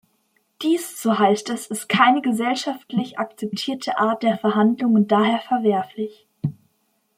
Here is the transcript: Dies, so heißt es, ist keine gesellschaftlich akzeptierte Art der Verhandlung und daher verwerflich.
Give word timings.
Dies, 0.63 0.99
so 0.99 1.19
heißt 1.19 1.51
es, 1.51 1.67
ist 1.67 1.87
keine 1.87 2.23
gesellschaftlich 2.23 3.19
akzeptierte 3.19 3.99
Art 3.99 4.23
der 4.23 4.35
Verhandlung 4.39 4.93
und 4.95 5.11
daher 5.11 5.37
verwerflich. 5.37 6.25